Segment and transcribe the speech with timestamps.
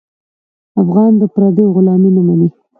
[0.81, 2.49] افغان د پردیو غلامي نه مني.